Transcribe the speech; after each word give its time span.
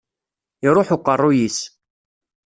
Iruḥ 0.67 0.89
uqerruy-is. 0.95 1.59